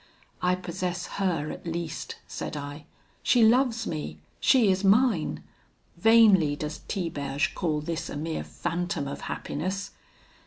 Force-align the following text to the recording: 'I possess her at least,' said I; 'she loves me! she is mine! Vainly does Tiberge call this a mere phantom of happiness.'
'I 0.41 0.55
possess 0.55 1.05
her 1.21 1.51
at 1.51 1.67
least,' 1.67 2.15
said 2.25 2.57
I; 2.57 2.85
'she 3.21 3.43
loves 3.43 3.85
me! 3.85 4.17
she 4.39 4.71
is 4.71 4.83
mine! 4.83 5.43
Vainly 5.95 6.55
does 6.55 6.79
Tiberge 6.87 7.53
call 7.53 7.81
this 7.81 8.09
a 8.09 8.17
mere 8.17 8.43
phantom 8.43 9.07
of 9.07 9.21
happiness.' 9.21 9.91